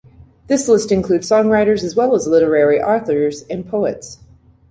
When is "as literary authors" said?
2.15-3.43